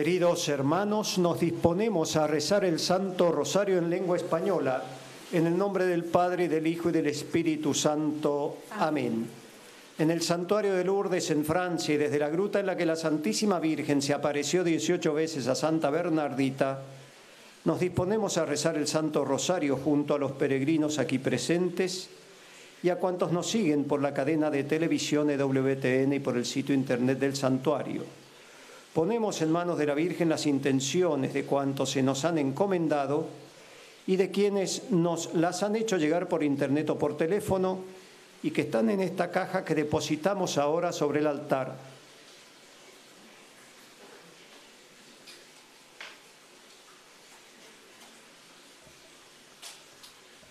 [0.00, 4.82] Queridos hermanos, nos disponemos a rezar el Santo Rosario en lengua española,
[5.30, 8.60] en el nombre del Padre, del Hijo y del Espíritu Santo.
[8.78, 9.26] Amén.
[9.98, 12.96] En el santuario de Lourdes, en Francia, y desde la gruta en la que la
[12.96, 16.80] Santísima Virgen se apareció 18 veces a Santa Bernardita,
[17.66, 22.08] nos disponemos a rezar el Santo Rosario junto a los peregrinos aquí presentes
[22.82, 26.74] y a cuantos nos siguen por la cadena de televisión EWTN y por el sitio
[26.74, 28.19] internet del santuario.
[28.94, 33.26] Ponemos en manos de la Virgen las intenciones de cuantos se nos han encomendado
[34.06, 37.78] y de quienes nos las han hecho llegar por internet o por teléfono
[38.42, 41.76] y que están en esta caja que depositamos ahora sobre el altar.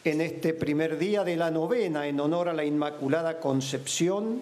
[0.05, 4.41] En este primer día de la novena en honor a la Inmaculada Concepción,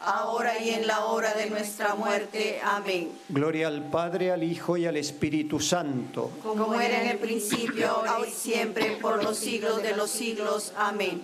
[0.00, 2.60] ahora y en la hora de nuestra muerte.
[2.62, 3.10] Amén.
[3.28, 6.30] Gloria al Padre, al Hijo y al Espíritu Santo.
[6.42, 10.72] Como era en el principio, ahora y siempre, por los siglos de los siglos.
[10.76, 11.22] Amén.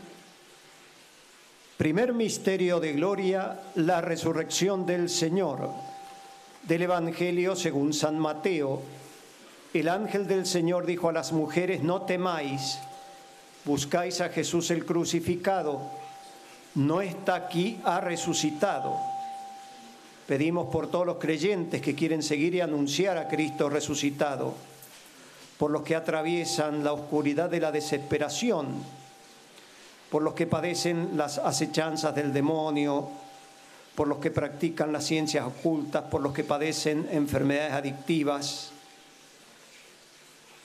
[1.76, 5.70] Primer misterio de gloria, la resurrección del Señor.
[6.62, 8.80] Del Evangelio según San Mateo.
[9.74, 12.78] El ángel del Señor dijo a las mujeres, no temáis,
[13.64, 15.90] buscáis a Jesús el crucificado,
[16.74, 18.96] no está aquí, ha resucitado.
[20.26, 24.54] Pedimos por todos los creyentes que quieren seguir y anunciar a Cristo resucitado,
[25.58, 28.68] por los que atraviesan la oscuridad de la desesperación,
[30.10, 33.08] por los que padecen las acechanzas del demonio,
[33.94, 38.70] por los que practican las ciencias ocultas, por los que padecen enfermedades adictivas.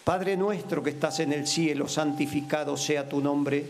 [0.04, 3.70] Padre nuestro que estás en el cielo, santificado sea tu nombre.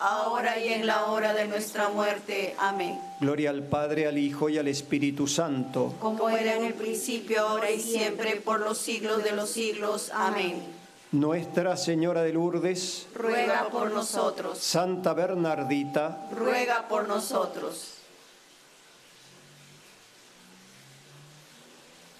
[0.00, 2.54] ahora y en la hora de nuestra muerte.
[2.58, 2.98] Amén.
[3.20, 5.94] Gloria al Padre, al Hijo y al Espíritu Santo.
[6.00, 10.10] Como era en el principio, ahora y siempre, por los siglos de los siglos.
[10.14, 10.80] Amén.
[11.12, 17.94] Nuestra Señora de Lourdes, Ruega por nosotros, Santa Bernardita, ruega por nosotros.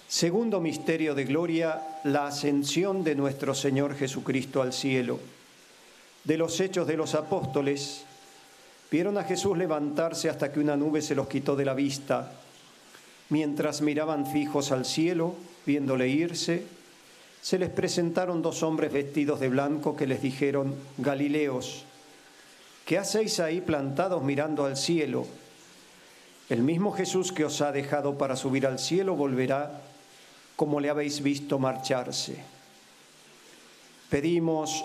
[0.09, 5.19] Segundo misterio de gloria, la ascensión de nuestro Señor Jesucristo al cielo.
[6.23, 8.03] De los hechos de los apóstoles,
[8.91, 12.31] vieron a Jesús levantarse hasta que una nube se los quitó de la vista.
[13.29, 15.35] Mientras miraban fijos al cielo,
[15.65, 16.63] viéndole irse,
[17.41, 21.85] se les presentaron dos hombres vestidos de blanco que les dijeron, Galileos,
[22.85, 25.25] ¿qué hacéis ahí plantados mirando al cielo?
[26.49, 29.81] El mismo Jesús que os ha dejado para subir al cielo volverá
[30.55, 32.35] como le habéis visto marcharse.
[34.09, 34.83] Pedimos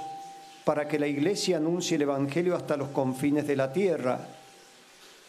[0.66, 4.18] para que la Iglesia anuncie el Evangelio hasta los confines de la tierra,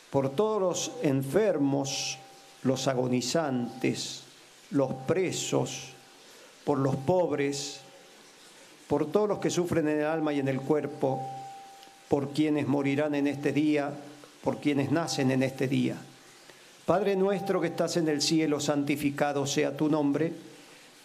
[0.10, 2.18] por todos los enfermos,
[2.63, 4.24] los agonizantes,
[4.72, 5.89] los presos,
[6.63, 7.81] por los pobres,
[8.88, 11.22] por todos los que sufren en el alma y en el cuerpo,
[12.10, 13.92] por quienes morirán en este día,
[14.44, 15.98] por quienes nacen en este día.
[16.83, 20.33] Padre nuestro que estás en el cielo, santificado sea tu nombre.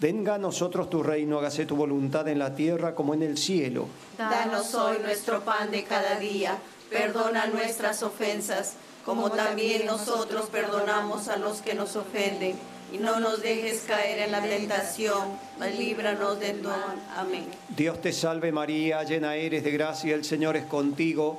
[0.03, 3.87] Venga a nosotros tu reino, hágase tu voluntad en la tierra como en el cielo.
[4.19, 6.59] Danos hoy nuestro pan de cada día.
[6.91, 8.73] Perdona nuestras ofensas,
[9.05, 12.57] como también nosotros perdonamos a los que nos ofenden.
[12.93, 17.01] Y no nos dejes caer en la tentación, mas líbranos del mal.
[17.17, 17.47] Amén.
[17.69, 21.39] Dios te salve María, llena eres de gracia, el Señor es contigo.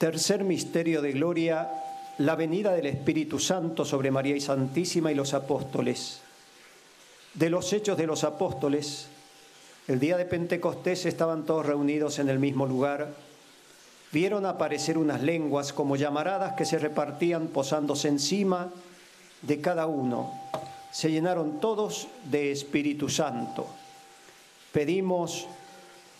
[0.00, 1.68] Tercer misterio de gloria,
[2.16, 6.22] la venida del Espíritu Santo sobre María y Santísima y los apóstoles.
[7.34, 9.08] De los hechos de los apóstoles,
[9.88, 13.12] el día de Pentecostés estaban todos reunidos en el mismo lugar.
[14.10, 18.72] Vieron aparecer unas lenguas como llamaradas que se repartían posándose encima
[19.42, 20.32] de cada uno.
[20.92, 23.66] Se llenaron todos de Espíritu Santo.
[24.72, 25.46] Pedimos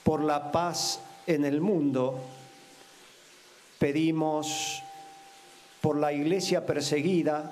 [0.04, 2.20] por la paz en el mundo
[3.80, 4.82] Pedimos
[5.80, 7.50] por la iglesia perseguida,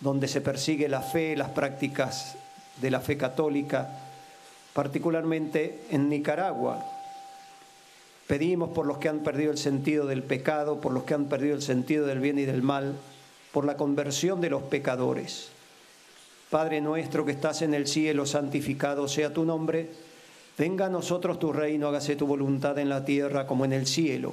[0.00, 2.36] donde se persigue la fe, las prácticas
[2.80, 3.90] de la fe católica,
[4.72, 6.82] particularmente en Nicaragua.
[8.26, 11.54] Pedimos por los que han perdido el sentido del pecado, por los que han perdido
[11.54, 12.94] el sentido del bien y del mal,
[13.52, 15.50] por la conversión de los pecadores.
[16.48, 19.90] Padre nuestro que estás en el cielo, santificado sea tu nombre.
[20.56, 24.32] Venga a nosotros tu reino, hágase tu voluntad en la tierra como en el cielo.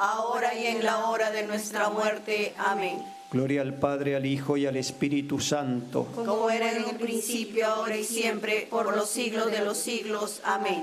[0.00, 2.54] ahora y en la hora de nuestra muerte.
[2.58, 3.04] Amén.
[3.30, 6.06] Gloria al Padre, al Hijo y al Espíritu Santo.
[6.16, 10.40] Como era en un principio, ahora y siempre, por los siglos de los siglos.
[10.42, 10.82] Amén.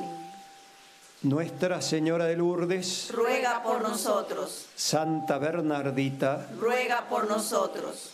[1.23, 4.67] Nuestra Señora de Lourdes, ruega por nosotros.
[4.75, 8.11] Santa Bernardita, ruega por nosotros.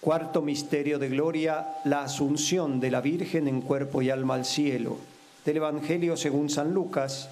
[0.00, 4.96] Cuarto misterio de gloria, la asunción de la Virgen en cuerpo y alma al cielo.
[5.44, 7.28] Del Evangelio según San Lucas.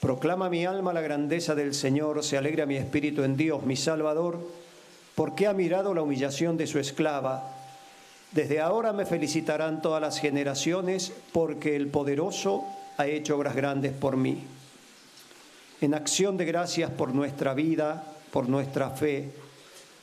[0.00, 4.40] Proclama mi alma la grandeza del Señor, se alegra mi espíritu en Dios, mi Salvador,
[5.14, 7.54] porque ha mirado la humillación de su esclava.
[8.32, 12.64] Desde ahora me felicitarán todas las generaciones, porque el poderoso
[12.96, 14.42] ha hecho obras grandes por mí.
[15.80, 19.30] En acción de gracias por nuestra vida, por nuestra fe,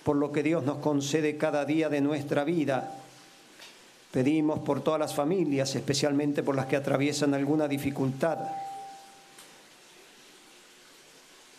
[0.03, 3.01] por lo que Dios nos concede cada día de nuestra vida.
[4.11, 8.39] Pedimos por todas las familias, especialmente por las que atraviesan alguna dificultad,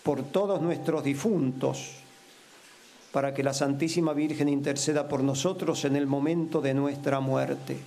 [0.03, 1.97] por todos nuestros difuntos,
[3.13, 7.79] para que la Santísima Virgen interceda por nosotros en el momento de nuestra muerte.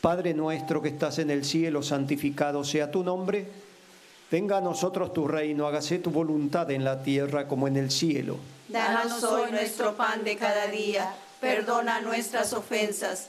[0.00, 3.46] Padre nuestro que estás en el cielo, santificado sea tu nombre.
[4.30, 8.36] Venga a nosotros tu reino, hágase tu voluntad en la tierra como en el cielo.
[8.68, 11.14] Danos hoy nuestro pan de cada día.
[11.40, 13.28] Perdona nuestras ofensas,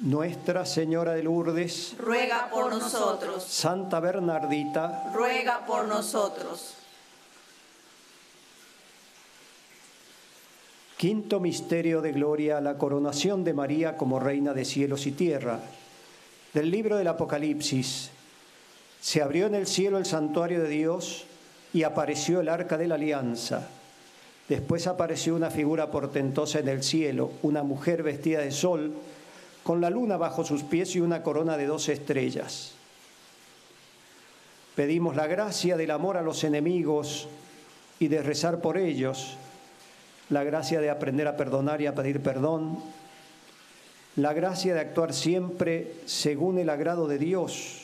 [0.00, 3.42] Nuestra Señora de Lourdes, ruega por nosotros.
[3.42, 6.74] Santa Bernardita, ruega por nosotros.
[10.96, 15.58] Quinto misterio de gloria, la coronación de María como Reina de cielos y tierra.
[16.54, 18.10] Del libro del Apocalipsis.
[19.00, 21.24] Se abrió en el cielo el santuario de Dios
[21.72, 23.68] y apareció el arca de la alianza.
[24.48, 28.94] Después apareció una figura portentosa en el cielo, una mujer vestida de sol,
[29.68, 32.72] con la luna bajo sus pies y una corona de dos estrellas.
[34.74, 37.28] Pedimos la gracia del amor a los enemigos
[37.98, 39.36] y de rezar por ellos,
[40.30, 42.78] la gracia de aprender a perdonar y a pedir perdón,
[44.16, 47.82] la gracia de actuar siempre según el agrado de Dios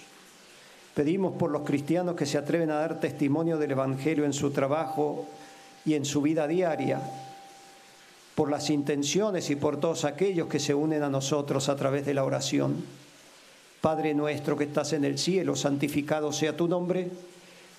[0.95, 5.27] Pedimos por los cristianos que se atreven a dar testimonio del Evangelio en su trabajo
[5.85, 7.03] y en su vida diaria,
[8.35, 12.15] por las intenciones y por todos aquellos que se unen a nosotros a través de
[12.15, 12.85] la oración.
[13.81, 17.11] Padre nuestro que estás en el cielo, santificado sea tu nombre.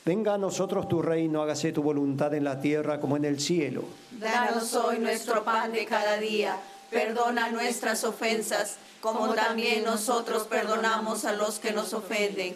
[0.05, 3.83] Venga a nosotros tu reino, hágase tu voluntad en la tierra como en el cielo.
[4.11, 6.57] Danos hoy nuestro pan de cada día.
[6.91, 12.55] Perdona nuestras ofensas, como también nosotros perdonamos a los que nos ofenden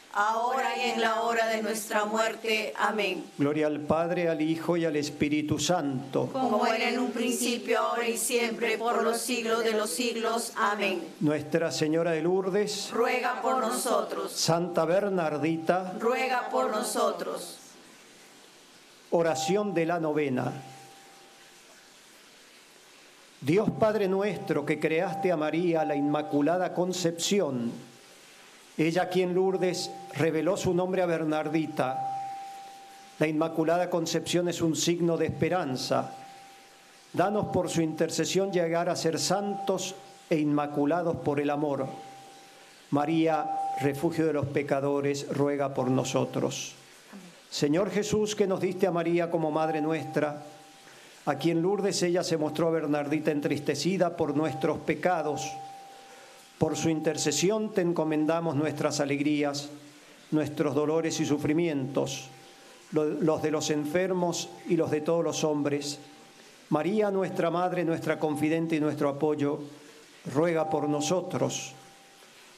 [0.13, 2.73] ahora y en la hora de nuestra muerte.
[2.77, 3.25] Amén.
[3.37, 6.29] Gloria al Padre, al Hijo y al Espíritu Santo.
[6.31, 10.53] Como era en un principio, ahora y siempre, por los siglos de los siglos.
[10.55, 11.03] Amén.
[11.19, 14.31] Nuestra Señora de Lourdes, ruega por nosotros.
[14.31, 17.57] Santa Bernardita, ruega por nosotros.
[19.11, 20.53] Oración de la novena.
[23.41, 27.71] Dios Padre nuestro que creaste a María, la Inmaculada Concepción,
[28.87, 32.07] ella quien Lourdes reveló su nombre a Bernardita,
[33.19, 36.15] La Inmaculada Concepción es un signo de esperanza.
[37.13, 39.95] Danos por su intercesión llegar a ser santos
[40.29, 41.85] e inmaculados por el amor.
[42.91, 43.49] María,
[43.81, 46.73] refugio de los pecadores, ruega por nosotros.
[47.49, 50.41] Señor Jesús, que nos diste a María como Madre nuestra,
[51.25, 55.51] a quien Lourdes ella se mostró a Bernardita entristecida por nuestros pecados.
[56.61, 59.69] Por su intercesión te encomendamos nuestras alegrías,
[60.29, 62.29] nuestros dolores y sufrimientos
[62.91, 65.97] los de los enfermos y los de todos los hombres.
[66.69, 69.57] María, nuestra Madre, nuestra confidente y nuestro apoyo,
[70.35, 71.73] ruega por nosotros.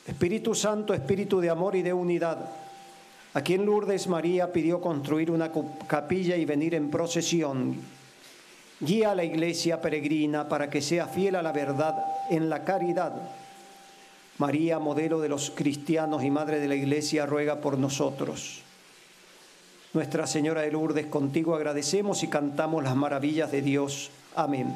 [0.05, 2.49] Espíritu Santo, Espíritu de amor y de unidad,
[3.33, 5.49] a quien Lourdes María pidió construir una
[5.87, 7.77] capilla y venir en procesión.
[8.81, 13.13] Guía a la iglesia peregrina para que sea fiel a la verdad en la caridad.
[14.37, 18.61] María, modelo de los cristianos y madre de la iglesia, ruega por nosotros.
[19.93, 24.09] Nuestra Señora de Lourdes, contigo agradecemos y cantamos las maravillas de Dios.
[24.35, 24.75] Amén.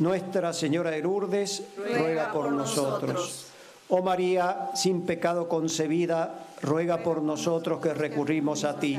[0.00, 3.46] Nuestra Señora de Lourdes, ruega, por, nosotros.
[3.88, 8.98] Oh María, sin pecado concebida, ruega por nosotros que recurrimos a ti.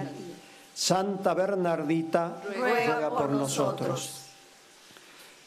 [0.74, 4.25] Santa Bernardita, ruega, por nosotros.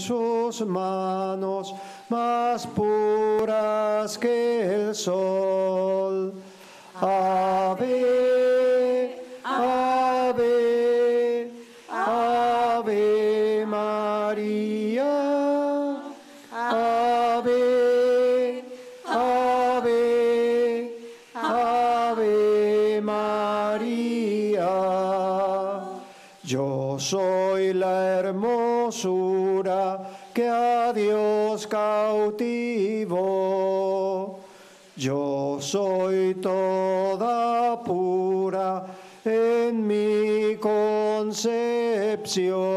[0.00, 1.74] sus manos
[2.08, 5.99] más puras que el sol.
[42.36, 42.69] En mi concepción.